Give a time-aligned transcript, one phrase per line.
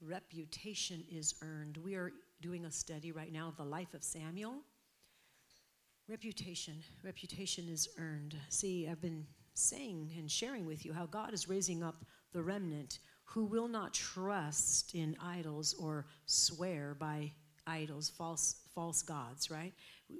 [0.00, 1.76] reputation is earned.
[1.78, 4.56] We are doing a study right now of the life of Samuel.
[6.08, 8.34] Reputation, reputation is earned.
[8.48, 12.98] See, I've been saying and sharing with you how God is raising up the remnant
[13.24, 17.30] who will not trust in idols or swear by
[17.66, 19.72] idols, false false gods, right?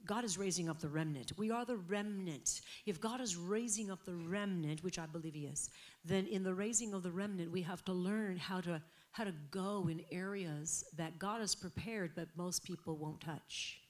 [0.05, 1.33] God is raising up the remnant.
[1.37, 2.61] We are the remnant.
[2.87, 5.71] If God is raising up the remnant, which I believe he is,
[6.05, 8.83] then in the raising of the remnant, we have to learn how to
[9.13, 13.81] how to go in areas that God has prepared but most people won't touch.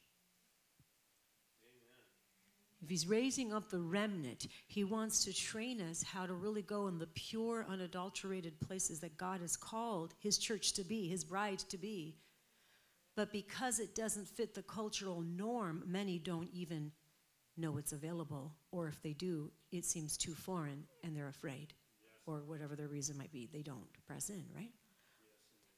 [2.83, 6.89] If he's raising up the remnant, he wants to train us how to really go
[6.89, 11.59] in the pure, unadulterated places that God has called his church to be, his bride
[11.59, 12.17] to be.
[13.17, 16.91] But because it doesn't fit the cultural norm, many don't even
[17.59, 18.55] know it's available.
[18.73, 21.75] Or if they do, it seems too foreign and they're afraid.
[22.25, 24.71] Or whatever their reason might be, they don't press in, right?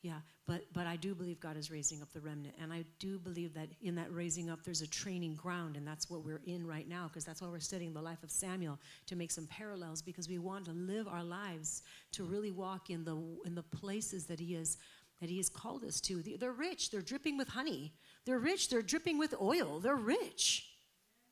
[0.02, 3.20] Yeah, but but I do believe God is raising up the remnant, and I do
[3.20, 6.66] believe that in that raising up, there's a training ground, and that's what we're in
[6.66, 10.02] right now, because that's why we're studying the life of Samuel to make some parallels,
[10.02, 11.82] because we want to live our lives
[12.12, 14.76] to really walk in the in the places that He has
[15.20, 16.20] that He has called us to.
[16.20, 17.92] They're rich, they're dripping with honey.
[18.24, 19.78] They're rich, they're dripping with oil.
[19.78, 20.68] They're rich,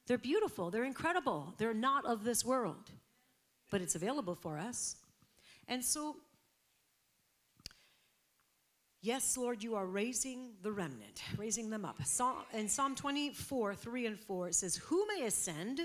[0.07, 1.55] they're beautiful, they're incredible.
[1.59, 2.93] They're not of this world,
[3.69, 4.95] but it's available for us,
[5.67, 6.19] and so
[9.03, 12.05] Yes, Lord, you are raising the remnant, raising them up.
[12.05, 15.81] Psalm, in Psalm 24, 3 and 4, it says, Who may ascend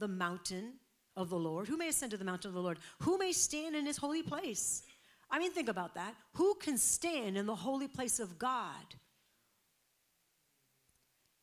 [0.00, 0.72] the mountain
[1.16, 1.68] of the Lord?
[1.68, 2.78] Who may ascend to the mountain of the Lord?
[3.00, 4.82] Who may stand in his holy place?
[5.30, 6.14] I mean, think about that.
[6.34, 8.96] Who can stand in the holy place of God?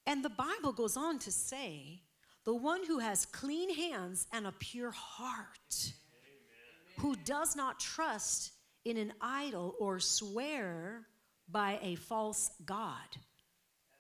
[0.06, 2.02] And the Bible goes on to say,
[2.44, 6.98] the one who has clean hands and a pure heart, Amen.
[7.00, 8.52] who does not trust
[8.88, 11.06] in an idol or swear
[11.50, 13.18] by a false God.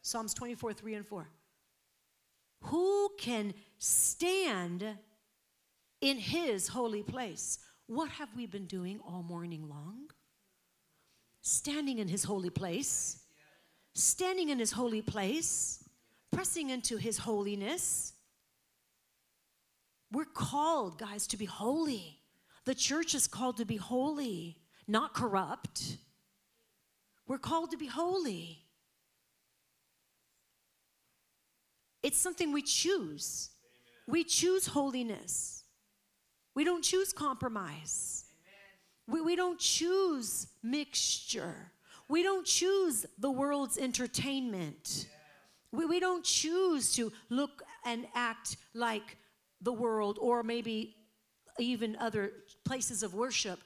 [0.01, 1.29] Psalms 24, 3 and 4.
[2.61, 4.85] Who can stand
[5.99, 7.59] in his holy place?
[7.87, 10.09] What have we been doing all morning long?
[11.41, 13.23] Standing in his holy place,
[13.93, 15.83] standing in his holy place,
[16.31, 18.13] pressing into his holiness.
[20.11, 22.19] We're called, guys, to be holy.
[22.65, 25.97] The church is called to be holy not corrupt.
[27.27, 28.59] We're called to be holy.
[32.03, 33.49] It's something we choose.
[34.07, 34.13] Amen.
[34.13, 35.63] We choose holiness.
[36.55, 38.25] We don't choose compromise.
[39.07, 41.71] We, we don't choose mixture.
[42.09, 45.07] We don't choose the world's entertainment.
[45.71, 49.17] We, we don't choose to look and act like
[49.61, 50.95] the world or maybe
[51.59, 52.31] even other
[52.63, 53.59] places of worship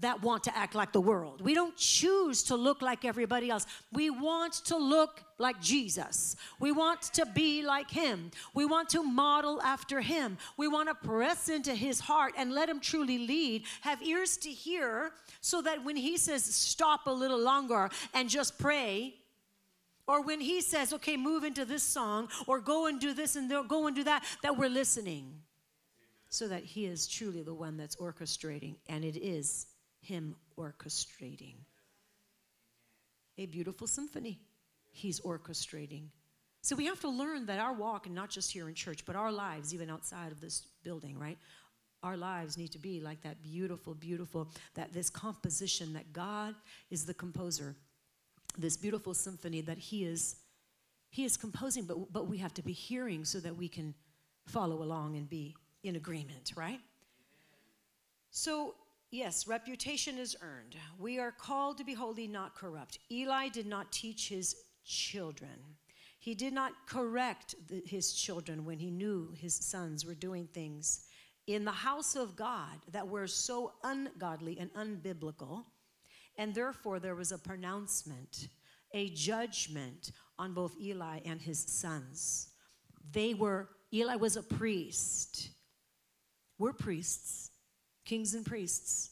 [0.00, 1.40] that want to act like the world.
[1.40, 3.66] We don't choose to look like everybody else.
[3.92, 6.36] We want to look like Jesus.
[6.60, 8.30] We want to be like him.
[8.52, 10.36] We want to model after him.
[10.58, 13.64] We want to press into his heart and let him truly lead.
[13.80, 18.58] Have ears to hear so that when he says stop a little longer and just
[18.58, 19.14] pray,
[20.06, 23.50] or when he says, okay, move into this song, or go and do this and
[23.68, 25.40] go and do that, that we're listening.
[26.28, 29.66] So that he is truly the one that's orchestrating, and it is
[30.06, 31.56] him orchestrating.
[33.38, 34.40] A beautiful symphony
[34.92, 36.04] he's orchestrating.
[36.62, 39.14] So we have to learn that our walk, and not just here in church, but
[39.14, 41.38] our lives, even outside of this building, right?
[42.02, 46.54] Our lives need to be like that beautiful, beautiful, that this composition that God
[46.90, 47.76] is the composer,
[48.58, 50.36] this beautiful symphony that He is,
[51.10, 53.94] He is composing, but, but we have to be hearing so that we can
[54.46, 56.80] follow along and be in agreement, right?
[58.30, 58.74] So
[59.10, 60.76] Yes, reputation is earned.
[60.98, 62.98] We are called to be holy, not corrupt.
[63.10, 65.76] Eli did not teach his children.
[66.18, 71.06] He did not correct the, his children when he knew his sons were doing things
[71.46, 75.64] in the house of God that were so ungodly and unbiblical.
[76.36, 78.48] And therefore, there was a pronouncement,
[78.92, 82.48] a judgment on both Eli and his sons.
[83.12, 85.50] They were, Eli was a priest.
[86.58, 87.50] We're priests
[88.06, 89.10] kings and priests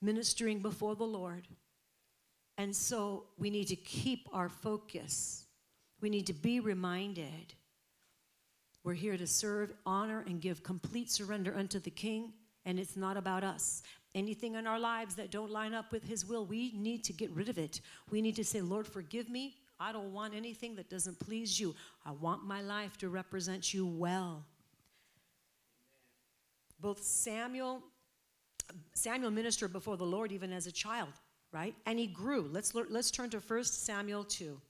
[0.00, 1.46] ministering before the Lord.
[2.56, 5.44] And so we need to keep our focus.
[6.00, 7.54] We need to be reminded
[8.84, 12.32] we're here to serve, honor, and give complete surrender unto the King,
[12.64, 13.82] and it's not about us.
[14.14, 17.30] Anything in our lives that don't line up with His will, we need to get
[17.30, 17.80] rid of it.
[18.10, 19.54] We need to say, Lord, forgive me.
[19.78, 21.74] I don't want anything that doesn't please you.
[22.04, 24.44] I want my life to represent you well.
[26.80, 27.82] Both Samuel
[28.94, 31.12] Samuel ministered before the Lord even as a child.
[31.52, 31.74] right?
[31.86, 32.48] And he grew.
[32.50, 34.60] Let's, let's turn to 1 Samuel 2.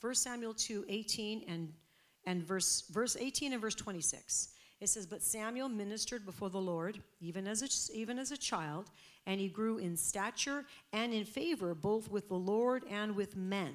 [0.00, 1.72] 1 Samuel 2, 18 and,
[2.24, 4.50] and verse, verse 18 and verse 26.
[4.80, 8.90] It says, But Samuel ministered before the Lord, even as a, even as a child,
[9.26, 13.74] and he grew in stature and in favor both with the Lord and with men.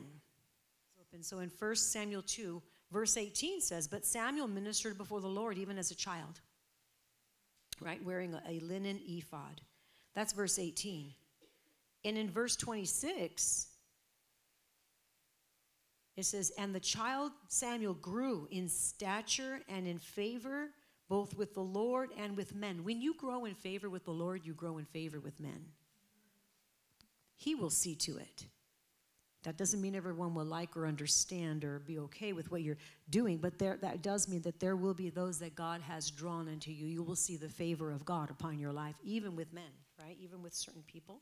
[1.14, 5.58] And so in 1 Samuel 2, verse 18 says, But Samuel ministered before the Lord
[5.58, 6.40] even as a child,
[7.82, 8.04] right?
[8.04, 9.62] Wearing a, a linen ephod.
[10.16, 11.14] That's verse 18.
[12.04, 13.68] And in verse 26,
[16.18, 20.70] it says, And the child Samuel grew in stature and in favor
[21.12, 22.86] both with the Lord and with men.
[22.86, 25.66] When you grow in favor with the Lord, you grow in favor with men.
[27.36, 28.46] He will see to it.
[29.44, 32.78] That doesn't mean everyone will like or understand or be okay with what you're
[33.10, 36.48] doing, but there, that does mean that there will be those that God has drawn
[36.48, 36.86] into you.
[36.86, 40.16] You will see the favor of God upon your life, even with men, right?
[40.22, 41.22] Even with certain people.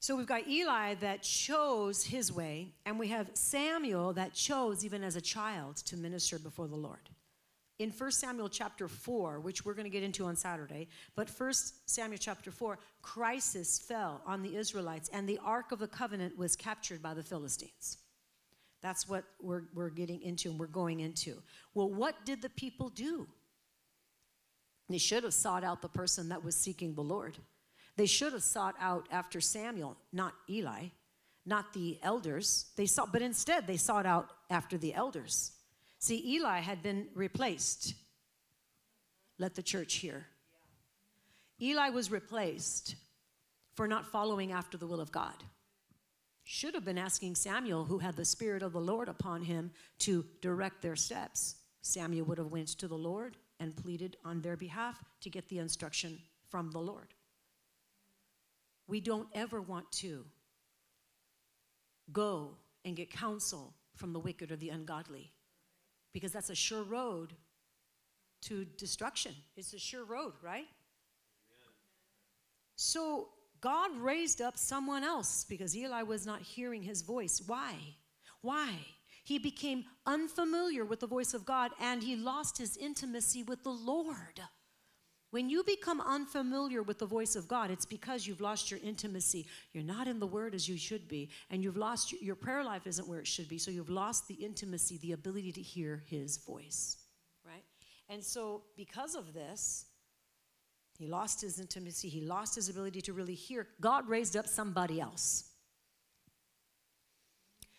[0.00, 5.02] So we've got Eli that chose his way, and we have Samuel that chose, even
[5.02, 7.10] as a child, to minister before the Lord.
[7.78, 11.52] In 1 Samuel chapter 4, which we're going to get into on Saturday, but 1
[11.86, 16.56] Samuel chapter 4, crisis fell on the Israelites, and the Ark of the Covenant was
[16.56, 17.98] captured by the Philistines.
[18.82, 21.42] That's what we're, we're getting into and we're going into.
[21.74, 23.28] Well, what did the people do?
[24.88, 27.36] They should have sought out the person that was seeking the Lord.
[27.96, 30.86] They should have sought out after Samuel, not Eli,
[31.44, 32.66] not the elders.
[32.76, 35.52] They sought, but instead they sought out after the elders.
[35.98, 37.94] See, Eli had been replaced.
[39.38, 40.26] Let the church hear.
[41.60, 42.94] Eli was replaced
[43.74, 45.34] for not following after the will of God.
[46.44, 50.24] Should have been asking Samuel, who had the Spirit of the Lord upon him, to
[50.40, 51.56] direct their steps.
[51.82, 55.58] Samuel would have went to the Lord and pleaded on their behalf to get the
[55.58, 56.18] instruction
[56.48, 57.12] from the Lord.
[58.86, 60.24] We don't ever want to
[62.12, 65.32] go and get counsel from the wicked or the ungodly
[66.12, 67.34] because that's a sure road
[68.42, 69.34] to destruction.
[69.56, 70.66] It's a sure road, right?
[70.66, 71.74] Amen.
[72.76, 73.28] So
[73.60, 77.42] God raised up someone else because Eli was not hearing his voice.
[77.46, 77.74] Why?
[78.40, 78.70] Why?
[79.24, 83.70] He became unfamiliar with the voice of God and he lost his intimacy with the
[83.70, 84.40] Lord.
[85.30, 89.46] When you become unfamiliar with the voice of God, it's because you've lost your intimacy.
[89.72, 92.86] You're not in the Word as you should be, and you've lost your, prayer life
[92.86, 93.58] isn't where it should be.
[93.58, 96.96] So you've lost the intimacy, the ability to hear His voice,
[97.44, 97.64] right?
[98.08, 99.84] And so, because of this,
[100.98, 103.68] he lost his intimacy, he lost his ability to really hear.
[103.80, 105.44] God raised up somebody else.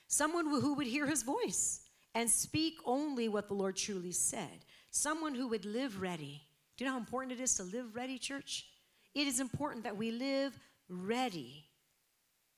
[0.07, 1.81] Someone who would hear his voice
[2.15, 4.65] and speak only what the Lord truly said.
[4.89, 6.43] Someone who would live ready
[6.79, 8.65] do you know how important it is to live ready, church?
[9.13, 11.65] It is important that we live ready.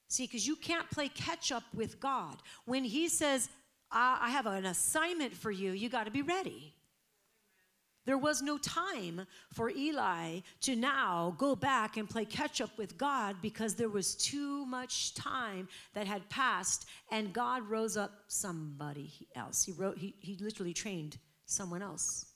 [0.09, 2.35] See, because you can't play catch up with God.
[2.65, 3.49] When He says,
[3.91, 6.75] I have an assignment for you, you got to be ready.
[8.05, 12.99] There was no time for Eli to now go back and play catch up with
[12.99, 19.11] God because there was too much time that had passed, and God rose up somebody
[19.35, 19.65] else.
[19.65, 22.27] He wrote, he, he literally trained someone else.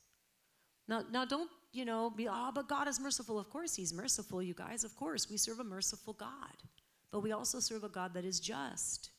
[0.88, 3.38] Now, now don't you know, be, oh, but God is merciful.
[3.38, 4.83] Of course, He's merciful, you guys.
[4.83, 6.56] Of course, we serve a merciful God.
[7.12, 9.10] But we also serve a God that is just.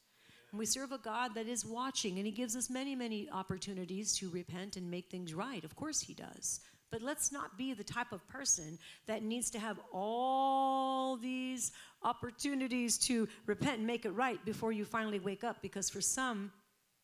[0.50, 4.14] And we serve a God that is watching, and He gives us many, many opportunities
[4.18, 5.64] to repent and make things right.
[5.64, 6.60] Of course, He does.
[6.90, 11.72] But let's not be the type of person that needs to have all these
[12.02, 16.52] opportunities to repent and make it right before you finally wake up, because for some,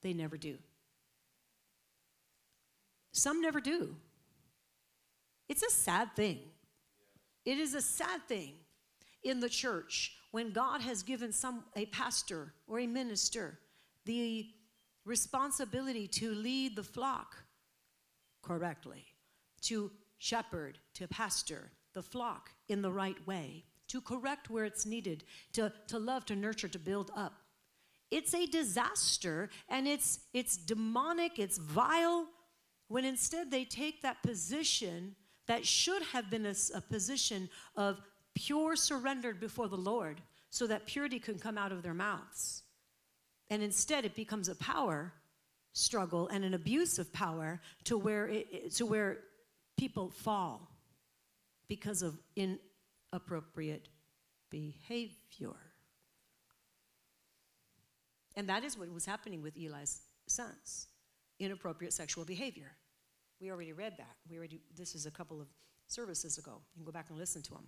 [0.03, 0.57] they never do.
[3.13, 3.95] Some never do.
[5.53, 6.39] It's a sad thing.
[7.45, 8.55] It is a sad thing
[9.23, 13.59] in the church when God has given some a pastor or a minister
[14.07, 14.47] the
[15.05, 17.37] responsibility to lead the flock
[18.41, 19.05] correctly,
[19.61, 25.23] to shepherd, to pastor the flock in the right way, to correct where it's needed,
[25.53, 27.35] to, to love, to nurture, to build up.
[28.11, 32.27] It's a disaster and it's it's demonic, it's vile
[32.89, 35.15] when instead they take that position
[35.53, 38.01] that should have been a, a position of
[38.35, 42.63] pure surrender before the Lord so that purity can come out of their mouths.
[43.51, 45.13] And instead, it becomes a power
[45.75, 49.19] struggle and an abuse of power to where, it, to where
[49.77, 50.71] people fall
[51.69, 53.91] because of inappropriate
[54.49, 55.61] behavior.
[58.37, 60.87] And that is what was happening with Eli's sons
[61.39, 62.73] inappropriate sexual behavior.
[63.43, 64.15] We already read that.
[64.31, 65.49] We already, this is a couple of
[65.89, 66.53] services ago.
[66.75, 67.67] You can go back and listen to them.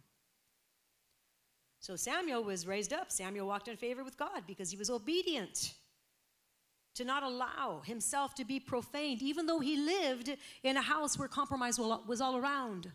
[1.81, 3.11] So Samuel was raised up.
[3.11, 5.75] Samuel walked in favor with God because he was obedient
[6.95, 10.31] to not allow himself to be profaned, even though he lived
[10.63, 12.93] in a house where compromise was all around.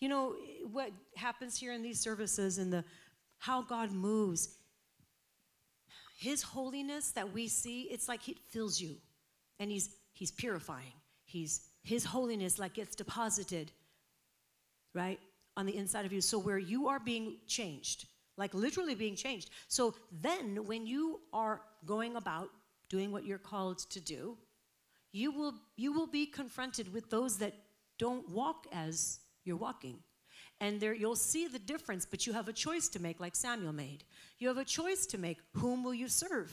[0.00, 0.34] You know,
[0.72, 2.84] what happens here in these services and the
[3.36, 4.56] how God moves,
[6.18, 8.96] his holiness that we see, it's like it fills you.
[9.60, 10.94] And he's he's purifying.
[11.24, 13.72] He's his holiness like gets deposited,
[14.94, 15.18] right,
[15.56, 16.20] on the inside of you.
[16.20, 18.06] So where you are being changed,
[18.36, 19.50] like literally being changed.
[19.68, 22.50] So then when you are going about
[22.88, 24.36] doing what you're called to do,
[25.12, 27.54] you will you will be confronted with those that
[27.98, 29.98] don't walk as you're walking.
[30.60, 33.72] And there you'll see the difference, but you have a choice to make, like Samuel
[33.72, 34.04] made.
[34.38, 35.38] You have a choice to make.
[35.54, 36.52] Whom will you serve?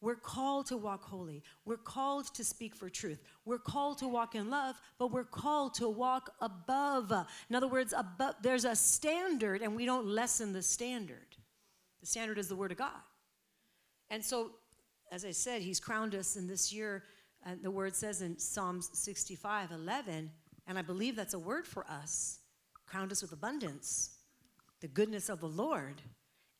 [0.00, 1.42] We're called to walk holy.
[1.64, 3.22] We're called to speak for truth.
[3.44, 7.12] We're called to walk in love, but we're called to walk above.
[7.48, 11.36] In other words, above, there's a standard, and we don't lessen the standard.
[12.00, 12.90] The standard is the Word of God.
[14.10, 14.50] And so,
[15.10, 17.04] as I said, He's crowned us in this year.
[17.44, 20.30] Uh, the Word says in Psalms 65 11,
[20.66, 22.40] and I believe that's a word for us
[22.86, 24.10] crowned us with abundance,
[24.80, 26.00] the goodness of the Lord.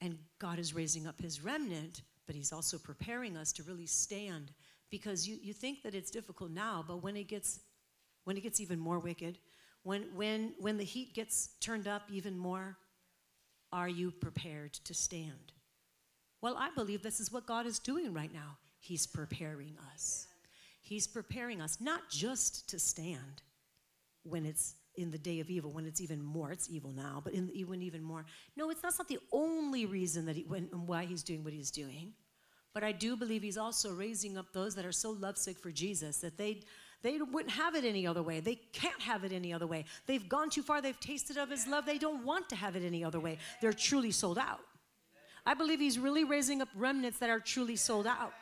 [0.01, 4.51] And God is raising up his remnant, but he's also preparing us to really stand
[4.91, 7.61] because you, you think that it's difficult now, but when it gets
[8.25, 9.39] when it gets even more wicked,
[9.83, 12.77] when when when the heat gets turned up even more,
[13.73, 15.53] are you prepared to stand?
[16.41, 18.59] Well, I believe this is what God is doing right now.
[18.79, 20.27] He's preparing us.
[20.81, 23.43] He's preparing us not just to stand
[24.23, 27.33] when it's in the day of evil when it's even more it's evil now but
[27.33, 28.25] in even even more.
[28.57, 31.71] No it's that's not the only reason that he when, why he's doing what he's
[31.71, 32.13] doing
[32.75, 36.19] but i do believe he's also raising up those that are so lovesick for jesus
[36.19, 36.61] that they
[37.03, 38.41] they wouldn't have it any other way.
[38.41, 39.85] They can't have it any other way.
[40.07, 40.81] They've gone too far.
[40.81, 41.87] They've tasted of his love.
[41.87, 43.39] They don't want to have it any other way.
[43.61, 44.61] They're truly sold out.
[45.45, 48.33] I believe he's really raising up remnants that are truly sold out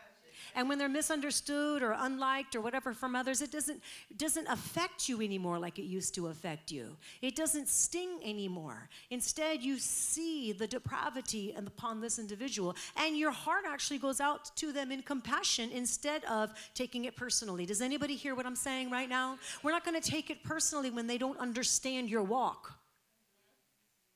[0.55, 3.83] and when they're misunderstood or unliked or whatever from others, it doesn't,
[4.17, 6.97] doesn't affect you anymore like it used to affect you.
[7.23, 8.89] It doesn't sting anymore.
[9.11, 14.73] Instead, you see the depravity upon this individual, and your heart actually goes out to
[14.73, 17.67] them in compassion instead of taking it personally.
[17.67, 19.39] Does anybody hear what I'm saying right now?
[19.63, 22.73] We're not going to take it personally when they don't understand your walk.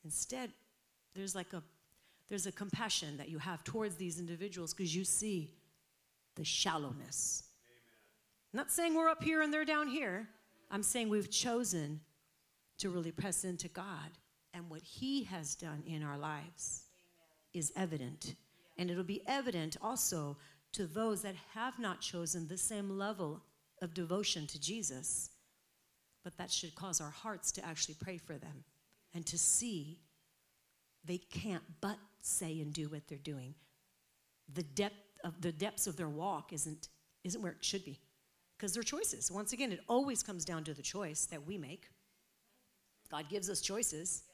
[0.05, 0.53] Instead,
[1.15, 1.63] there's like a
[2.29, 5.51] there's a compassion that you have towards these individuals because you see
[6.39, 7.43] the shallowness.
[8.55, 8.63] Amen.
[8.63, 10.29] not saying we're up here and they're down here.
[10.71, 12.01] I'm saying we've chosen
[12.79, 14.11] to really press into God,
[14.55, 16.85] and what He has done in our lives
[17.53, 18.37] is evident.
[18.77, 20.37] And it'll be evident also
[20.73, 23.43] to those that have not chosen the same level
[23.83, 25.31] of devotion to Jesus.
[26.23, 28.65] But that should cause our hearts to actually pray for them
[29.15, 29.99] and to see
[31.05, 33.55] they can't but say and do what they're doing.
[34.55, 36.89] The depth of the depths of their walk isn't,
[37.25, 38.01] isn't where it should be.
[38.57, 39.31] Because they're choices.
[39.31, 41.89] Once again, it always comes down to the choice that we make.
[43.11, 44.25] God gives us choices.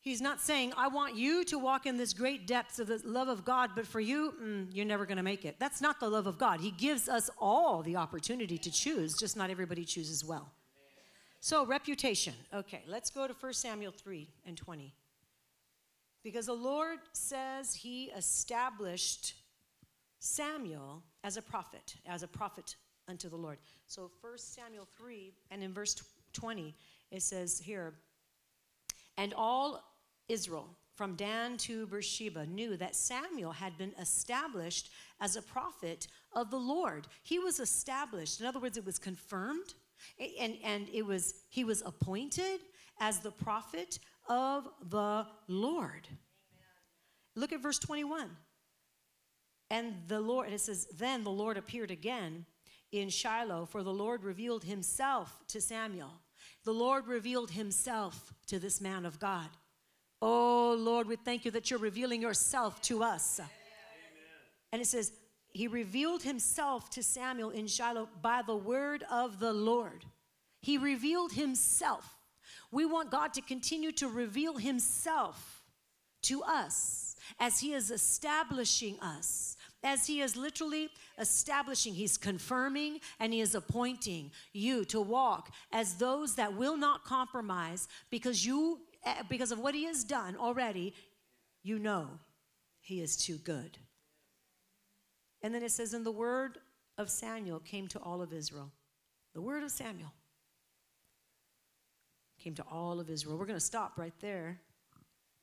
[0.00, 3.28] He's not saying, I want you to walk in this great depths of the love
[3.28, 5.56] of God, but for you, mm, you're never going to make it.
[5.58, 6.60] That's not the love of God.
[6.60, 10.50] He gives us all the opportunity to choose, just not everybody chooses well.
[11.40, 12.34] So, reputation.
[12.52, 14.94] Okay, let's go to 1 Samuel 3 and 20.
[16.24, 19.34] Because the Lord says he established
[20.18, 22.76] Samuel as a prophet, as a prophet
[23.06, 23.58] unto the Lord.
[23.86, 26.02] So 1 Samuel 3, and in verse
[26.32, 26.74] 20,
[27.10, 27.94] it says here,
[29.16, 29.84] And all
[30.28, 34.90] Israel from Dan to Beersheba knew that Samuel had been established
[35.20, 37.06] as a prophet of the Lord.
[37.22, 38.40] He was established.
[38.40, 39.74] In other words, it was confirmed
[40.40, 42.60] and, and it was he was appointed
[43.00, 46.06] as the prophet of the Lord.
[46.06, 46.20] Amen.
[47.36, 48.30] Look at verse 21.
[49.70, 52.46] And the Lord, it says, Then the Lord appeared again
[52.92, 56.12] in Shiloh, for the Lord revealed himself to Samuel.
[56.64, 59.48] The Lord revealed himself to this man of God.
[60.22, 63.40] Oh, Lord, we thank you that you're revealing yourself to us.
[63.40, 63.50] Amen.
[64.72, 65.12] And it says,
[65.52, 70.04] He revealed himself to Samuel in Shiloh by the word of the Lord.
[70.60, 72.13] He revealed himself.
[72.74, 75.62] We want God to continue to reveal Himself
[76.22, 83.32] to us as He is establishing us, as He is literally establishing, He's confirming and
[83.32, 89.22] He is appointing you to walk as those that will not compromise because you, eh,
[89.28, 90.94] because of what He has done already,
[91.62, 92.08] you know
[92.80, 93.78] He is too good.
[95.42, 96.58] And then it says, and the word
[96.98, 98.72] of Samuel came to all of Israel.
[99.32, 100.10] The word of Samuel
[102.44, 103.38] came to all of Israel.
[103.38, 104.60] We're going to stop right there.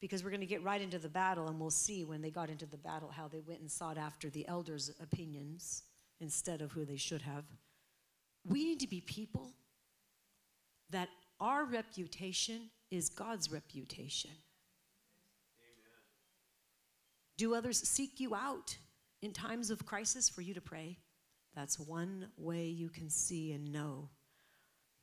[0.02, 2.50] because we're going to get right into the battle and we'll see when they got
[2.50, 5.84] into the battle how they went and sought after the elders' opinions
[6.20, 7.46] instead of who they should have.
[8.44, 9.52] We need to be people
[10.90, 11.08] that
[11.40, 14.32] our reputation is God's reputation.
[15.60, 16.02] Amen.
[17.38, 18.76] Do others seek you out
[19.22, 20.98] in times of crisis for you to pray?
[21.56, 24.10] That's one way you can see and know.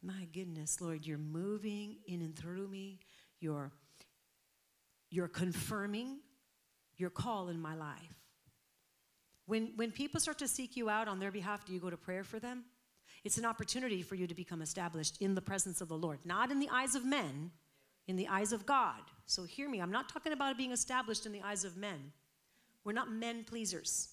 [0.03, 3.01] My goodness, Lord, you're moving in and through me.
[3.41, 3.73] You're,
[5.11, 6.19] you're confirming
[6.97, 8.15] your call in my life.
[9.47, 11.97] When, when people start to seek you out on their behalf, do you go to
[11.97, 12.65] prayer for them?
[13.25, 16.51] It's an opportunity for you to become established in the presence of the Lord, not
[16.51, 17.51] in the eyes of men,
[18.07, 19.01] in the eyes of God.
[19.27, 22.13] So hear me, I'm not talking about being established in the eyes of men.
[22.85, 24.11] We're not men pleasers.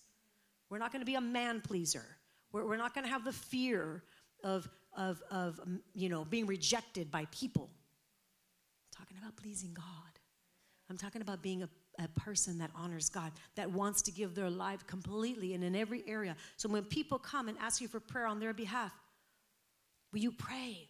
[0.70, 2.06] We're not going to be a man pleaser.
[2.52, 4.04] We're, we're not going to have the fear
[4.44, 7.70] of, of, of, um, you know, being rejected by people.
[8.94, 9.86] I'm talking about pleasing God.
[10.90, 14.50] I'm talking about being a, a person that honors God, that wants to give their
[14.50, 16.36] life completely and in every area.
[16.58, 18.92] So when people come and ask you for prayer on their behalf,
[20.14, 20.90] will you pray?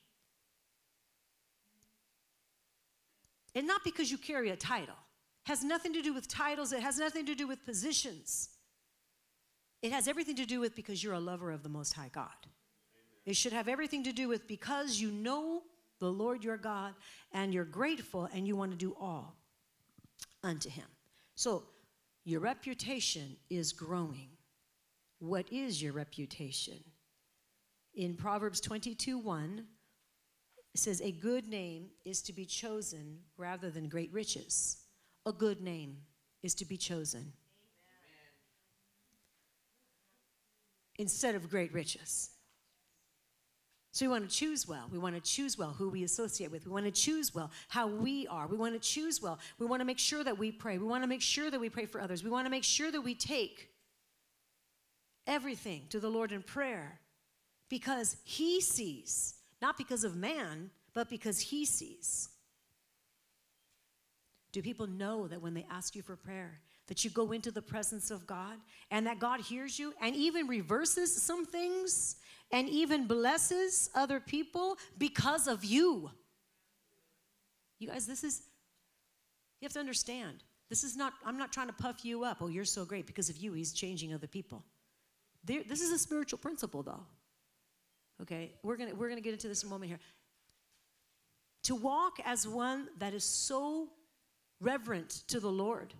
[3.53, 4.95] And not because you carry a title.
[5.45, 8.49] It has nothing to do with titles, it has nothing to do with positions.
[9.81, 12.31] It has everything to do with because you're a lover of the Most High God.
[13.25, 15.63] It should have everything to do with because you know
[15.99, 16.93] the Lord your God
[17.31, 19.35] and you're grateful and you want to do all
[20.43, 20.85] unto Him.
[21.35, 21.63] So,
[22.23, 24.29] your reputation is growing.
[25.19, 26.79] What is your reputation?
[27.93, 29.65] In Proverbs 22 1,
[30.73, 34.77] it says, A good name is to be chosen rather than great riches.
[35.25, 35.97] A good name
[36.43, 37.31] is to be chosen Amen.
[40.97, 42.34] instead of great riches.
[43.95, 44.89] So we want to choose well.
[44.91, 46.65] We want to choose well who we associate with.
[46.65, 48.45] We want to choose well how we are.
[48.45, 49.39] We want to choose well.
[49.57, 50.77] We want to make sure that we pray.
[50.77, 52.21] We want to make sure that we pray for others.
[52.21, 53.69] We want to make sure that we take
[55.25, 56.99] everything to the Lord in prayer
[57.69, 62.27] because He sees, not because of man, but because He sees.
[64.51, 67.61] Do people know that when they ask you for prayer, that you go into the
[67.61, 68.57] presence of God
[68.91, 72.17] and that God hears you and even reverses some things
[72.51, 76.11] and even blesses other people because of you.
[77.79, 78.41] You guys, this is,
[79.59, 80.43] you have to understand.
[80.69, 82.37] This is not, I'm not trying to puff you up.
[82.41, 83.07] Oh, you're so great.
[83.07, 84.63] Because of you, he's changing other people.
[85.43, 87.05] There, this is a spiritual principle, though.
[88.21, 89.99] Okay, we're gonna we're gonna get into this in a moment here.
[91.63, 93.89] To walk as one that is so
[94.61, 95.93] reverent to the Lord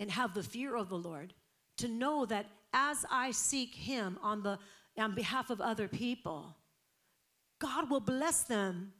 [0.00, 1.34] and have the fear of the Lord,
[1.76, 4.58] to know that as I seek Him on the
[4.98, 6.56] on behalf of other people,
[7.60, 8.92] God will bless them,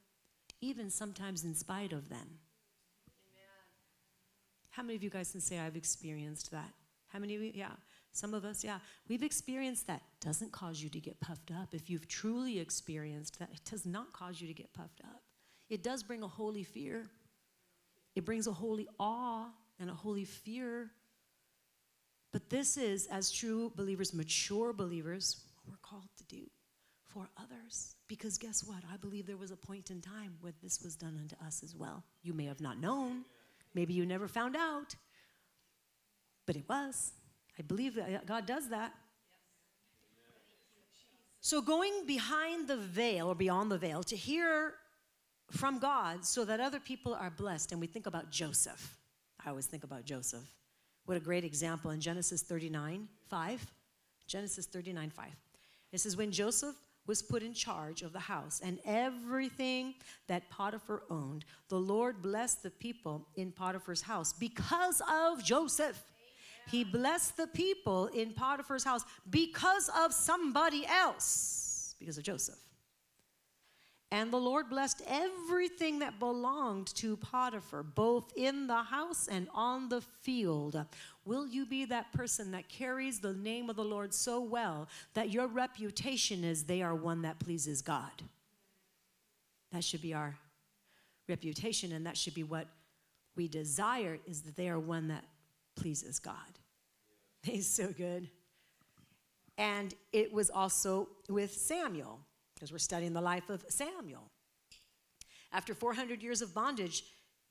[0.61, 2.39] even sometimes in spite of them.
[3.29, 3.67] Amen.
[4.71, 6.71] How many of you guys can say, I've experienced that?
[7.09, 7.53] How many of you?
[7.55, 7.73] Yeah.
[8.13, 8.79] Some of us, yeah.
[9.09, 10.03] We've experienced that.
[10.21, 11.69] Doesn't cause you to get puffed up.
[11.73, 15.23] If you've truly experienced that, it does not cause you to get puffed up.
[15.69, 17.07] It does bring a holy fear,
[18.17, 19.47] it brings a holy awe
[19.81, 20.91] and a holy fear.
[22.33, 26.43] But this is, as true believers, mature believers, what we're called to do
[27.07, 27.97] for others.
[28.07, 28.83] Because guess what?
[28.93, 31.75] I believe there was a point in time when this was done unto us as
[31.75, 32.05] well.
[32.23, 33.25] You may have not known,
[33.75, 34.95] maybe you never found out,
[36.47, 37.13] but it was.
[37.59, 38.95] I believe that uh, God does that.
[41.43, 44.75] So, going behind the veil or beyond the veil to hear
[45.51, 47.73] from God so that other people are blessed.
[47.73, 49.00] And we think about Joseph.
[49.45, 50.45] I always think about Joseph.
[51.07, 53.67] What a great example in Genesis 39 5.
[54.27, 55.27] Genesis 39 5.
[55.93, 56.77] It says, When Joseph
[57.07, 59.95] was put in charge of the house and everything
[60.29, 66.01] that Potiphar owned, the Lord blessed the people in Potiphar's house because of Joseph.
[66.71, 72.59] He blessed the people in Potiphar's house because of somebody else, because of Joseph.
[74.13, 79.89] And the Lord blessed everything that belonged to Potiphar, both in the house and on
[79.89, 80.85] the field.
[81.25, 85.31] Will you be that person that carries the name of the Lord so well that
[85.31, 88.11] your reputation is they are one that pleases God?
[89.71, 90.37] That should be our
[91.29, 92.67] reputation, and that should be what
[93.37, 95.25] we desire is that they are one that
[95.77, 96.35] pleases God.
[97.45, 98.29] He's so good.
[99.57, 102.19] And it was also with Samuel
[102.61, 104.31] because we're studying the life of Samuel.
[105.51, 107.03] After 400 years of bondage,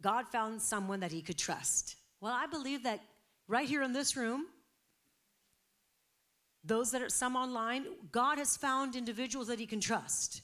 [0.04, 1.96] God found someone that he could trust.
[2.22, 3.02] Well, I believe that
[3.48, 4.46] right here in this room,
[6.64, 10.44] those that are some online, God has found individuals that he can trust.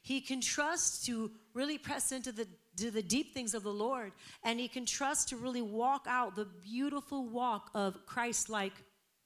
[0.00, 4.12] He can trust to really press into the, to the deep things of the Lord,
[4.42, 8.72] and he can trust to really walk out the beautiful walk of Christ like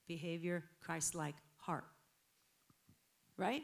[0.09, 1.85] behavior, Christ like heart.
[3.37, 3.63] Right?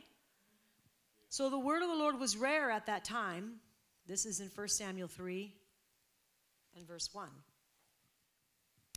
[1.29, 3.59] So the word of the Lord was rare at that time.
[4.07, 5.53] This is in 1 Samuel 3
[6.75, 7.29] and verse 1.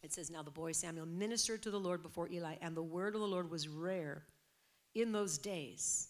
[0.03, 3.15] It says, Now the boy Samuel ministered to the Lord before Eli, and the word
[3.15, 4.25] of the Lord was rare
[4.95, 6.09] in those days.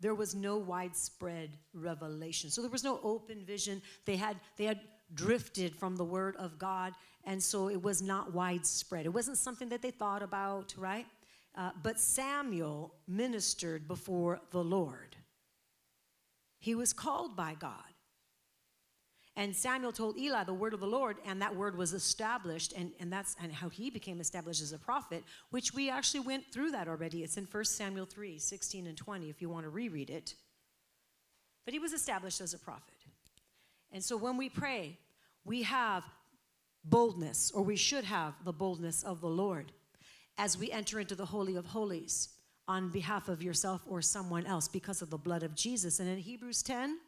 [0.00, 2.50] There was no widespread revelation.
[2.50, 3.82] So there was no open vision.
[4.06, 4.80] They had, they had
[5.12, 9.06] drifted from the word of God, and so it was not widespread.
[9.06, 11.06] It wasn't something that they thought about, right?
[11.56, 15.16] Uh, but Samuel ministered before the Lord.
[16.58, 17.94] He was called by God.
[19.36, 22.92] And Samuel told Eli the word of the Lord, and that word was established, and,
[23.00, 26.70] and that's and how he became established as a prophet, which we actually went through
[26.70, 27.24] that already.
[27.24, 30.34] It's in 1 Samuel 3, 16 and 20, if you want to reread it.
[31.64, 32.94] But he was established as a prophet.
[33.90, 34.98] And so when we pray,
[35.44, 36.04] we have
[36.84, 39.72] boldness, or we should have the boldness of the Lord
[40.38, 42.30] as we enter into the Holy of Holies
[42.66, 46.00] on behalf of yourself or someone else because of the blood of Jesus.
[46.00, 46.98] And in Hebrews 10,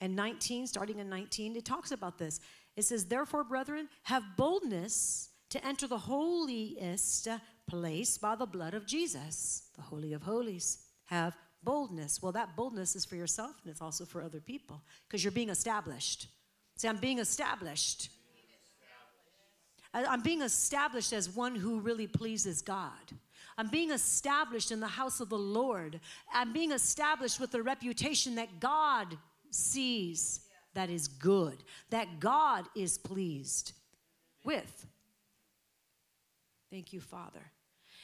[0.00, 2.40] and 19, starting in 19, it talks about this.
[2.76, 7.28] It says, Therefore, brethren, have boldness to enter the holiest
[7.66, 10.78] place by the blood of Jesus, the Holy of Holies.
[11.06, 12.20] Have boldness.
[12.20, 15.48] Well, that boldness is for yourself and it's also for other people because you're being
[15.48, 16.28] established.
[16.76, 18.10] See, I'm being established.
[19.94, 22.92] I'm being established as one who really pleases God.
[23.56, 26.00] I'm being established in the house of the Lord.
[26.32, 29.16] I'm being established with the reputation that God
[29.50, 30.40] sees
[30.74, 33.72] that is good, that God is pleased
[34.44, 34.86] with.
[36.70, 37.52] Thank you, Father.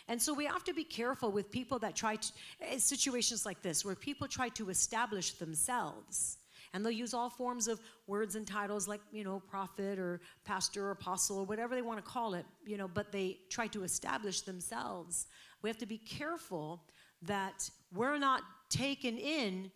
[0.06, 3.62] And so we have to be careful with people that try to, eh, situations like
[3.62, 6.38] this, where people try to establish themselves.
[6.72, 10.86] And they'll use all forms of words and titles like, you know, prophet or pastor
[10.86, 13.82] or apostle or whatever they want to call it, you know, but they try to
[13.82, 15.26] establish themselves.
[15.62, 16.84] We have to be careful
[17.22, 19.70] that we're not taken in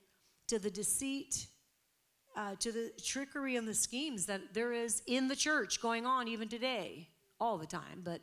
[0.46, 1.48] to the deceit
[2.37, 6.28] uh, to the trickery and the schemes that there is in the church going on
[6.28, 7.09] even today,
[7.40, 8.02] all the time.
[8.02, 8.20] But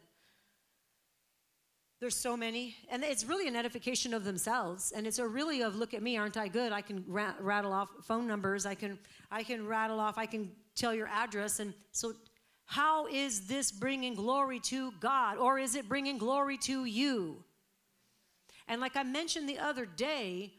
[2.02, 5.76] there's so many, and it's really an edification of themselves, and it's a really of
[5.76, 6.72] look at me, aren't I good?
[6.72, 8.98] I can ra- rattle off phone numbers, I can,
[9.30, 12.14] I can rattle off, I can tell your address, and so
[12.66, 17.44] how is this bringing glory to God, or is it bringing glory to you?
[18.68, 20.54] And like I mentioned the other day,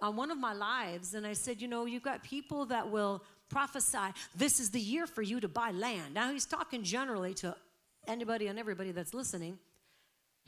[0.00, 3.24] on one of my lives and I said, you know, you've got people that will
[3.48, 6.14] prophesy, this is the year for you to buy land.
[6.14, 7.56] Now he's talking generally to
[8.06, 9.58] anybody and everybody that's listening.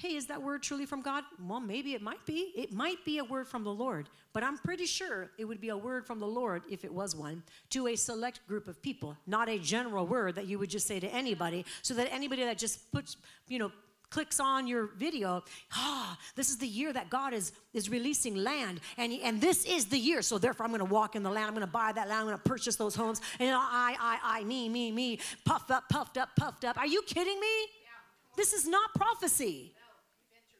[0.00, 1.24] Hey, is that word truly from God?
[1.46, 2.52] Well, maybe it might be.
[2.56, 5.68] It might be a word from the Lord, but I'm pretty sure it would be
[5.68, 9.14] a word from the Lord, if it was one, to a select group of people,
[9.26, 12.56] not a general word that you would just say to anybody, so that anybody that
[12.56, 13.70] just puts, you know,
[14.08, 18.80] clicks on your video, ah, this is the year that God is, is releasing land.
[18.96, 20.22] And, and this is the year.
[20.22, 21.46] So therefore, I'm going to walk in the land.
[21.46, 22.20] I'm going to buy that land.
[22.20, 23.20] I'm going to purchase those homes.
[23.38, 26.78] And I, I, I, me, me, me, puffed up, puffed up, puffed up.
[26.78, 27.46] Are you kidding me?
[27.60, 28.34] Yeah.
[28.36, 29.74] This is not prophecy.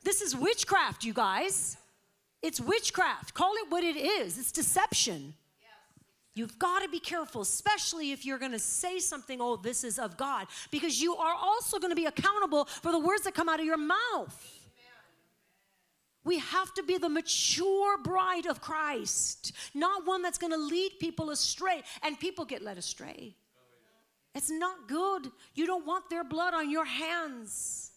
[0.02, 1.76] This is witchcraft, you guys.
[2.42, 3.34] It's witchcraft.
[3.34, 4.38] Call it what it is.
[4.38, 5.34] It's deception.
[6.34, 9.98] You've got to be careful, especially if you're going to say something, oh, this is
[9.98, 13.48] of God, because you are also going to be accountable for the words that come
[13.48, 14.56] out of your mouth.
[16.22, 20.92] We have to be the mature bride of Christ, not one that's going to lead
[21.00, 23.34] people astray, and people get led astray.
[24.34, 25.30] It's not good.
[25.54, 27.89] You don't want their blood on your hands.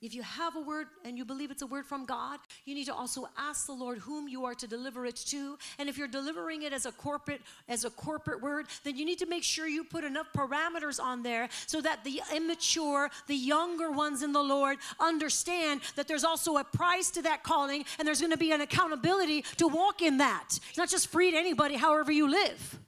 [0.00, 2.84] If you have a word and you believe it's a word from God, you need
[2.84, 5.58] to also ask the Lord whom you are to deliver it to.
[5.78, 9.18] And if you're delivering it as a corporate as a corporate word, then you need
[9.18, 13.90] to make sure you put enough parameters on there so that the immature, the younger
[13.90, 18.20] ones in the Lord understand that there's also a price to that calling and there's
[18.20, 20.58] going to be an accountability to walk in that.
[20.68, 22.78] It's not just free to anybody however you live.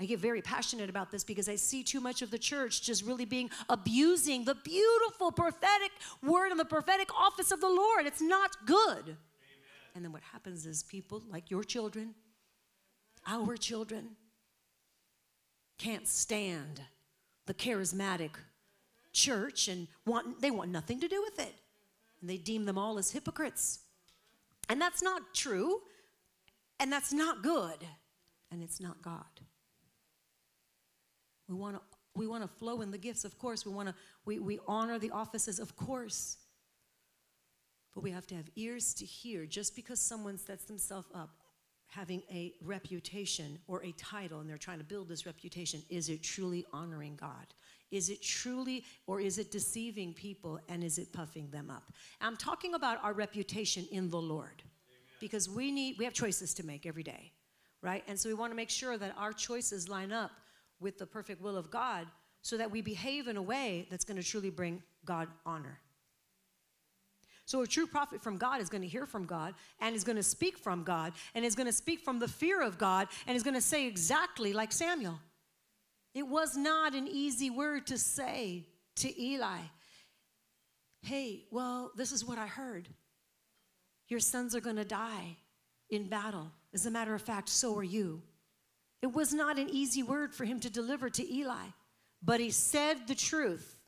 [0.00, 3.04] I get very passionate about this because I see too much of the church just
[3.04, 5.90] really being abusing the beautiful prophetic
[6.22, 8.06] word and the prophetic office of the Lord.
[8.06, 9.02] It's not good.
[9.02, 9.18] Amen.
[9.94, 12.14] And then what happens is people like your children,
[13.26, 14.12] our children,
[15.76, 16.80] can't stand
[17.44, 18.30] the charismatic
[19.12, 21.54] church and want they want nothing to do with it.
[22.22, 23.80] And they deem them all as hypocrites.
[24.70, 25.82] And that's not true.
[26.78, 27.86] And that's not good.
[28.50, 29.24] And it's not God.
[31.50, 31.82] We want to
[32.14, 33.66] we want to flow in the gifts, of course.
[33.66, 36.38] We want to we, we honor the offices, of course.
[37.94, 39.46] But we have to have ears to hear.
[39.46, 41.30] Just because someone sets themselves up
[41.88, 46.22] having a reputation or a title and they're trying to build this reputation, is it
[46.22, 47.46] truly honoring God?
[47.90, 51.92] Is it truly, or is it deceiving people and is it puffing them up?
[52.20, 54.62] I'm talking about our reputation in the Lord
[55.18, 57.32] because we need, we have choices to make every day,
[57.82, 58.04] right?
[58.06, 60.30] And so we want to make sure that our choices line up
[60.80, 62.06] with the perfect will of God
[62.42, 65.78] so that we behave in a way that's going to truly bring God honor.
[67.44, 70.16] So a true prophet from God is going to hear from God and is going
[70.16, 73.36] to speak from God and is going to speak from the fear of God and
[73.36, 75.18] is going to say exactly like Samuel.
[76.14, 78.66] It was not an easy word to say
[78.96, 79.58] to Eli.
[81.02, 82.88] Hey, well, this is what I heard.
[84.08, 85.36] Your sons are going to die
[85.88, 86.52] in battle.
[86.72, 88.22] As a matter of fact, so are you.
[89.02, 91.66] It was not an easy word for him to deliver to Eli,
[92.22, 93.78] but he said the truth.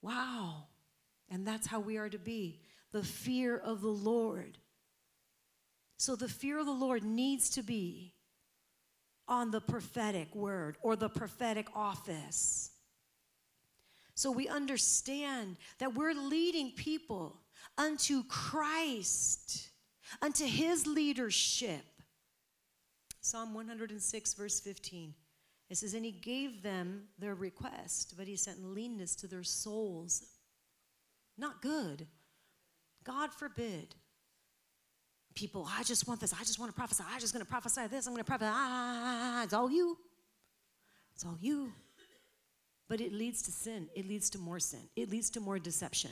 [0.00, 0.64] Wow.
[1.30, 2.60] And that's how we are to be
[2.92, 4.58] the fear of the Lord.
[5.96, 8.14] So the fear of the Lord needs to be
[9.26, 12.70] on the prophetic word or the prophetic office.
[14.14, 17.36] So we understand that we're leading people
[17.76, 19.68] unto Christ,
[20.22, 21.84] unto his leadership.
[23.20, 25.14] Psalm 106, verse 15.
[25.70, 30.24] It says, And he gave them their request, but he sent leanness to their souls.
[31.36, 32.06] Not good.
[33.04, 33.94] God forbid.
[35.34, 36.32] People, I just want this.
[36.32, 37.04] I just want to prophesy.
[37.08, 38.06] I just going to prophesy this.
[38.06, 38.50] I'm going to prophesy.
[38.52, 39.96] Ah, ah, ah, ah, it's all you.
[41.14, 41.72] It's all you.
[42.88, 43.88] But it leads to sin.
[43.94, 44.80] It leads to more sin.
[44.96, 46.10] It leads to more deception.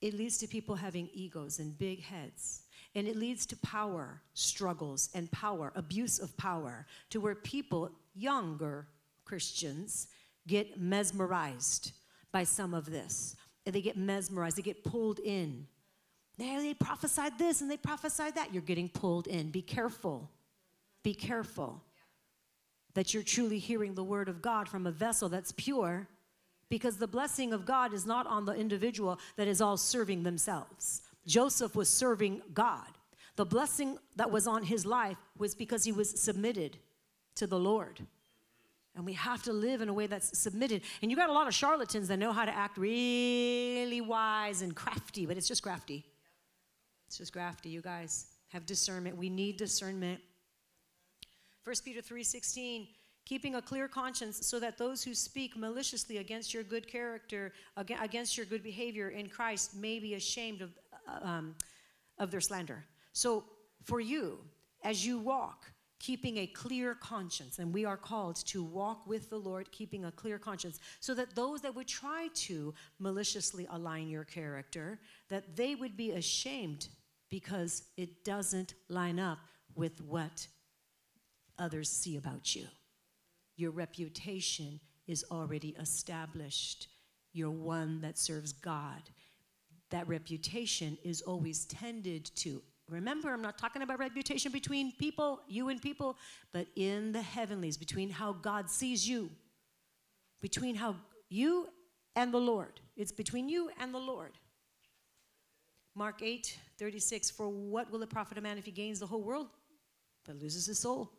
[0.00, 2.62] It leads to people having egos and big heads.
[2.94, 8.88] And it leads to power struggles and power, abuse of power, to where people, younger
[9.24, 10.08] Christians,
[10.46, 11.92] get mesmerized
[12.32, 15.66] by some of this and they get mesmerized, they get pulled in.
[16.38, 18.54] They, they prophesied this and they prophesied that.
[18.54, 19.50] You're getting pulled in.
[19.50, 20.30] Be careful.
[21.02, 21.82] Be careful
[22.94, 26.08] that you're truly hearing the word of God from a vessel that's pure
[26.68, 31.02] because the blessing of God is not on the individual that is all serving themselves.
[31.26, 32.86] Joseph was serving God.
[33.36, 36.78] The blessing that was on his life was because he was submitted
[37.36, 38.00] to the Lord.
[38.94, 40.80] And we have to live in a way that's submitted.
[41.02, 44.74] And you got a lot of charlatans that know how to act really wise and
[44.74, 46.04] crafty, but it's just crafty.
[47.06, 47.68] It's just crafty.
[47.68, 49.18] You guys have discernment.
[49.18, 50.20] We need discernment.
[51.64, 52.88] 1 Peter 3:16
[53.26, 58.38] keeping a clear conscience so that those who speak maliciously against your good character against
[58.38, 60.70] your good behavior in Christ may be ashamed of
[61.06, 61.54] uh, um,
[62.18, 62.82] of their slander.
[63.12, 63.44] So
[63.84, 64.38] for you
[64.82, 65.66] as you walk
[65.98, 67.58] keeping a clear conscience.
[67.58, 71.34] And we are called to walk with the Lord, keeping a clear conscience, so that
[71.34, 76.88] those that would try to maliciously align your character, that they would be ashamed
[77.30, 79.38] because it doesn't line up
[79.74, 80.46] with what
[81.58, 82.66] others see about you.
[83.56, 86.88] Your reputation is already established.
[87.32, 89.02] You're one that serves God.
[89.90, 95.70] That reputation is always tended to Remember, I'm not talking about reputation between people, you
[95.70, 96.16] and people,
[96.52, 99.28] but in the heavenlies, between how God sees you,
[100.40, 100.94] between how
[101.28, 101.66] you
[102.14, 102.80] and the Lord.
[102.96, 104.38] It's between you and the Lord.
[105.96, 109.22] Mark 8, 36, for what will it profit a man if he gains the whole
[109.22, 109.48] world
[110.24, 111.10] but loses his soul?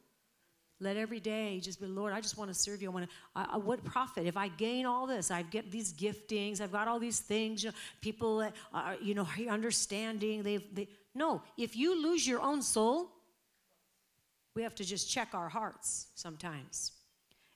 [0.79, 2.89] Let every day just be, Lord, I just want to serve you.
[2.89, 4.27] I want to, I, what profit?
[4.27, 7.69] If I gain all this, I get these giftings, I've got all these things, you
[7.69, 13.09] know, people, are, you know, understanding, they've, they, no, if you lose your own soul,
[14.53, 16.91] we have to just check our hearts sometimes.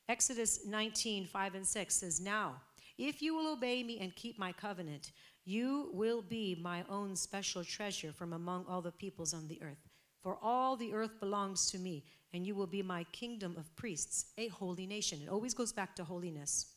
[0.10, 2.55] Exodus 19, 5 and 6 says, Now,
[2.97, 5.12] if you will obey me and keep my covenant,
[5.45, 9.90] you will be my own special treasure from among all the peoples on the earth.
[10.21, 12.03] For all the earth belongs to me,
[12.34, 15.19] and you will be my kingdom of priests, a holy nation.
[15.23, 16.67] It always goes back to holiness.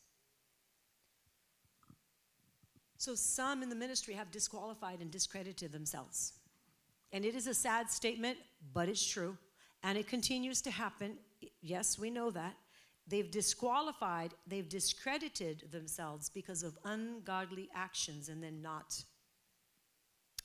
[2.97, 6.33] So some in the ministry have disqualified and discredited themselves.
[7.13, 8.39] And it is a sad statement,
[8.73, 9.37] but it's true.
[9.83, 11.19] And it continues to happen.
[11.61, 12.55] Yes, we know that.
[13.07, 19.05] They've disqualified, they've discredited themselves because of ungodly actions and then not,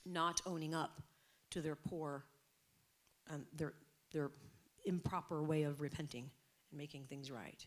[0.04, 1.00] not owning up
[1.50, 2.26] to their poor,
[3.28, 3.74] um, their,
[4.12, 4.30] their
[4.84, 6.30] improper way of repenting
[6.70, 7.66] and making things right.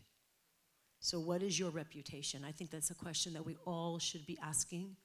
[1.00, 2.44] So, what is your reputation?
[2.46, 4.96] I think that's a question that we all should be asking.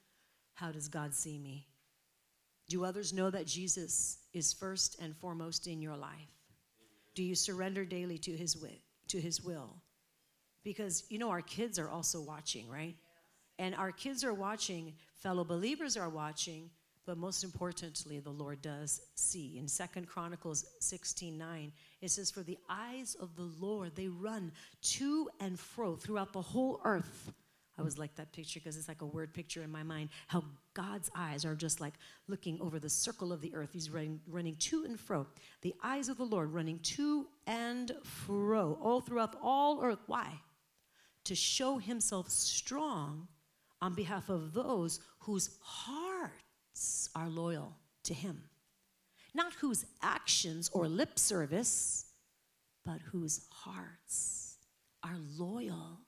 [0.54, 1.66] How does God see me?
[2.68, 6.32] Do others know that Jesus is first and foremost in your life?
[7.14, 8.70] Do you surrender daily to his will,
[9.08, 9.76] to his will?
[10.64, 12.96] Because you know our kids are also watching, right?
[13.58, 16.70] And our kids are watching, fellow believers are watching,
[17.06, 19.58] But most importantly, the Lord does see.
[19.58, 24.52] In Second Chronicles 16 9, it says, For the eyes of the Lord, they run
[24.82, 27.32] to and fro throughout the whole earth.
[27.78, 30.10] I was like that picture because it's like a word picture in my mind.
[30.26, 31.94] How God's eyes are just like
[32.28, 33.70] looking over the circle of the earth.
[33.72, 35.26] He's running, running to and fro.
[35.62, 40.00] The eyes of the Lord running to and fro all throughout all earth.
[40.06, 40.30] Why?
[41.24, 43.28] To show himself strong
[43.80, 46.34] on behalf of those whose hearts
[47.14, 48.42] are loyal to him.
[49.34, 52.06] Not whose actions or lip service,
[52.84, 54.56] but whose hearts
[55.02, 56.00] are loyal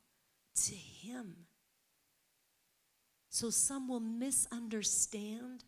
[0.54, 1.36] to him.
[3.30, 5.64] So some will misunderstand,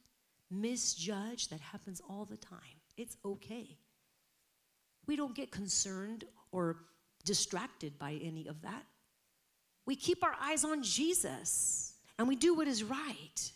[0.51, 1.49] misjudge.
[1.49, 2.81] That happens all the time.
[2.97, 3.79] It's okay.
[5.07, 6.77] We don't get concerned or
[7.25, 8.85] distracted by any of that.
[9.87, 13.53] We keep our eyes on Jesus and we do what is right.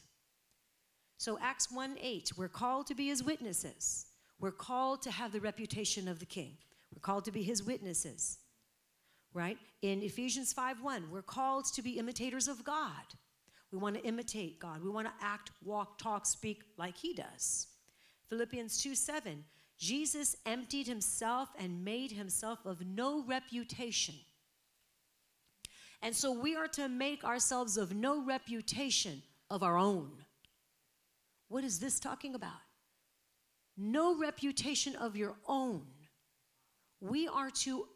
[1.18, 4.06] So, Acts 1 8, we're called to be his witnesses.
[4.38, 6.56] We're called to have the reputation of the king.
[6.94, 8.38] We're called to be his witnesses,
[9.34, 9.58] right?
[9.82, 13.02] In Ephesians 5 1, we're called to be imitators of God.
[13.72, 14.82] We want to imitate God.
[14.82, 17.66] We want to act, walk, talk, speak like he does.
[18.28, 19.44] Philippians 2 7,
[19.76, 24.14] Jesus emptied himself and made himself of no reputation.
[26.00, 30.12] And so we are to make ourselves of no reputation of our own.
[31.48, 32.60] What is this talking about?
[33.76, 35.82] No reputation of your own.
[37.00, 37.86] We are to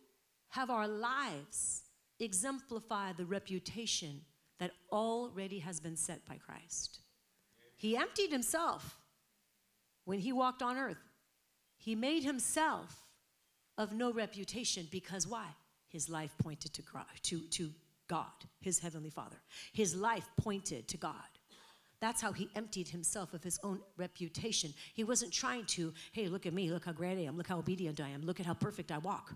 [0.51, 1.83] have our lives
[2.21, 4.21] exemplify the reputation
[4.59, 7.01] that already has been set by Christ.
[7.77, 8.97] He emptied himself
[10.05, 11.03] when he walked on earth.
[11.77, 13.03] He made himself
[13.77, 15.47] of no reputation because why?
[15.89, 16.83] His life pointed to,
[17.23, 17.71] to, to
[18.09, 19.41] God, his heavenly Father.
[19.73, 21.32] His life pointed to God.
[22.03, 24.75] That's how he emptied himself of his own reputation.
[24.93, 27.61] He wasn't trying to, hey, look at me, look how great I am, look how
[27.61, 29.33] obedient I am, look at how perfect I walk.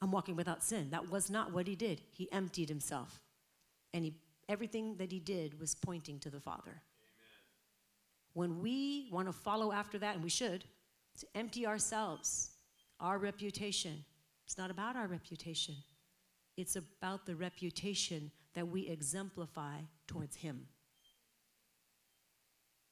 [0.00, 0.90] I'm walking without sin.
[0.90, 2.02] That was not what he did.
[2.12, 3.20] He emptied himself.
[3.92, 4.14] And he,
[4.48, 6.70] everything that he did was pointing to the Father.
[6.70, 6.80] Amen.
[8.34, 10.62] When we want to follow after that, and we should,
[11.18, 12.50] to empty ourselves,
[13.00, 14.04] our reputation,
[14.46, 15.74] it's not about our reputation.
[16.56, 20.68] It's about the reputation that we exemplify towards Him.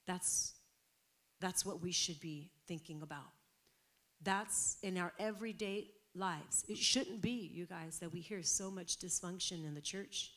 [0.06, 0.54] That's,
[1.40, 3.32] that's what we should be thinking about.
[4.22, 6.64] That's in our everyday lives.
[6.68, 10.32] It shouldn't be, you guys, that we hear so much dysfunction in the church.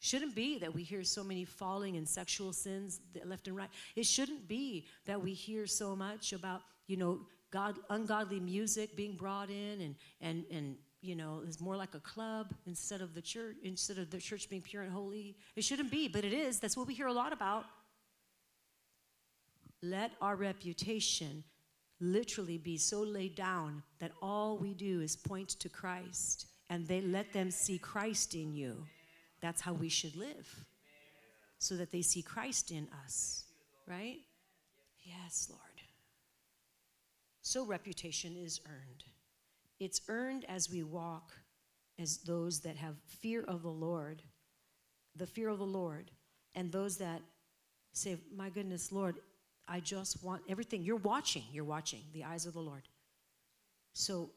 [0.00, 3.70] Shouldn't be that we hear so many falling in sexual sins left and right.
[3.96, 9.16] It shouldn't be that we hear so much about, you know, God, ungodly music being
[9.16, 13.22] brought in and, and, and you know, it's more like a club instead of the
[13.22, 15.36] church, instead of the church being pure and holy.
[15.56, 16.60] It shouldn't be, but it is.
[16.60, 17.64] That's what we hear a lot about.
[19.82, 21.44] Let our reputation
[22.00, 27.00] literally be so laid down that all we do is point to Christ and they
[27.00, 28.86] let them see Christ in you.
[29.40, 30.64] That's how we should live.
[31.58, 33.44] So that they see Christ in us,
[33.86, 34.18] right?
[35.02, 35.62] Yes, Lord.
[37.42, 39.04] So reputation is earned.
[39.80, 41.32] It's earned as we walk
[41.98, 44.22] as those that have fear of the Lord,
[45.16, 46.10] the fear of the Lord,
[46.54, 47.22] and those that
[47.92, 49.16] say, My goodness, Lord,
[49.68, 50.82] I just want everything.
[50.82, 52.88] You're watching, you're watching the eyes of the Lord.
[53.92, 54.30] So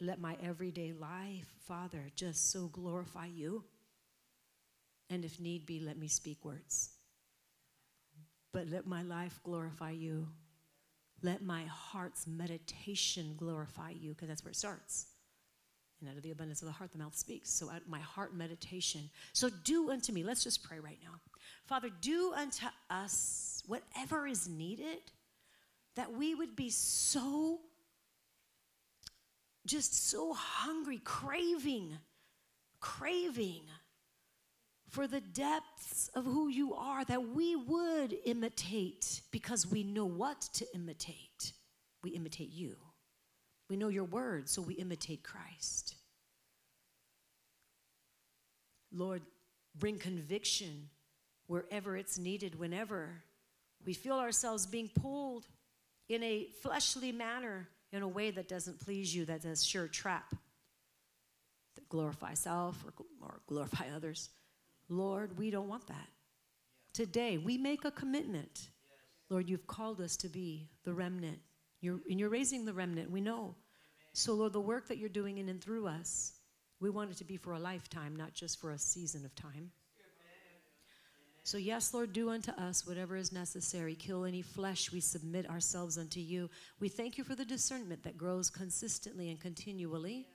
[0.00, 3.64] let my everyday life, Father, just so glorify you.
[5.10, 6.90] And if need be, let me speak words.
[8.52, 10.28] But let my life glorify you.
[11.22, 15.06] Let my heart's meditation glorify you, because that's where it starts.
[16.00, 17.50] And out of the abundance of the heart, the mouth speaks.
[17.50, 19.08] So, my heart meditation.
[19.32, 21.20] So, do unto me, let's just pray right now.
[21.72, 25.00] Father, do unto us whatever is needed,
[25.96, 27.60] that we would be so,
[29.64, 31.96] just so hungry, craving,
[32.78, 33.62] craving
[34.90, 40.42] for the depths of who you are that we would imitate because we know what
[40.52, 41.54] to imitate.
[42.04, 42.76] We imitate you.
[43.70, 45.94] We know your word, so we imitate Christ.
[48.92, 49.22] Lord,
[49.74, 50.90] bring conviction
[51.52, 53.22] wherever it's needed, whenever
[53.84, 55.46] we feel ourselves being pulled
[56.08, 60.34] in a fleshly manner, in a way that doesn't please you, that's a sure trap
[61.74, 64.30] that glorify self or, or glorify others.
[64.88, 66.08] Lord, we don't want that.
[66.94, 68.68] Today, we make a commitment.
[69.28, 71.38] Lord, you've called us to be the remnant.
[71.82, 73.56] You're, and you're raising the remnant, we know.
[74.14, 76.32] So, Lord, the work that you're doing in and through us,
[76.80, 79.70] we want it to be for a lifetime, not just for a season of time.
[81.44, 83.96] So, yes, Lord, do unto us whatever is necessary.
[83.96, 84.92] Kill any flesh.
[84.92, 86.48] We submit ourselves unto you.
[86.78, 90.26] We thank you for the discernment that grows consistently and continually.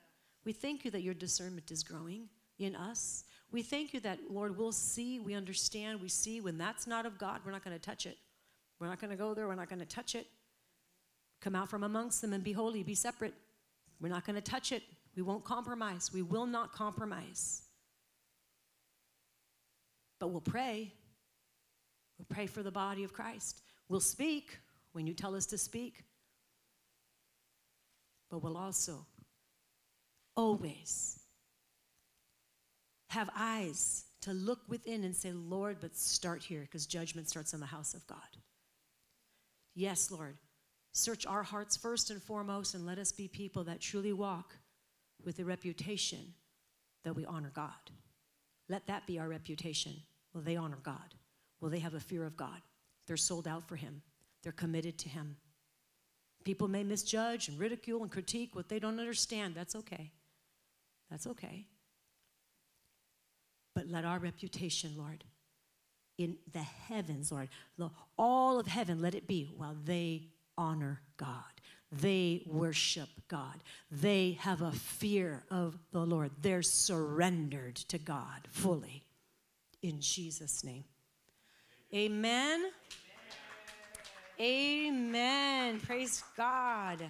[0.43, 2.27] We thank you that your discernment is growing
[2.59, 3.23] in us.
[3.51, 7.17] We thank you that, Lord, we'll see, we understand, we see when that's not of
[7.17, 8.17] God, we're not going to touch it.
[8.79, 10.27] We're not going to go there, we're not going to touch it.
[11.39, 13.33] Come out from amongst them and be holy, be separate.
[14.01, 14.83] We're not going to touch it.
[15.15, 16.11] We won't compromise.
[16.13, 17.63] We will not compromise.
[20.19, 20.93] But we'll pray.
[22.17, 23.61] We'll pray for the body of Christ.
[23.89, 24.57] We'll speak
[24.93, 26.03] when you tell us to speak.
[28.29, 29.05] But we'll also
[30.35, 31.19] always
[33.09, 37.59] have eyes to look within and say, Lord, but start here because judgment starts in
[37.59, 38.17] the house of God.
[39.75, 40.37] Yes, Lord.
[40.91, 44.55] Search our hearts first and foremost and let us be people that truly walk
[45.23, 46.33] with a reputation
[47.03, 47.71] that we honor God.
[48.69, 49.93] Let that be our reputation.
[50.33, 51.15] Will they honor God?
[51.61, 52.61] Will they have a fear of God?
[53.07, 54.01] They're sold out for Him,
[54.43, 55.37] they're committed to Him.
[56.43, 59.53] People may misjudge and ridicule and critique what they don't understand.
[59.55, 60.11] That's okay.
[61.09, 61.65] That's okay.
[63.75, 65.23] But let our reputation, Lord,
[66.17, 67.49] in the heavens, Lord,
[68.17, 71.43] all of heaven, let it be while they honor God.
[71.91, 73.63] They worship God.
[73.91, 76.31] They have a fear of the Lord.
[76.41, 79.03] They're surrendered to God fully.
[79.81, 80.83] In Jesus' name.
[81.93, 82.71] Amen.
[84.39, 84.83] Amen.
[84.85, 85.79] Amen.
[85.79, 87.03] Praise God.